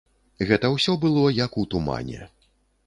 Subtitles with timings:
[0.51, 2.21] Гэта ўсё было як у тумане.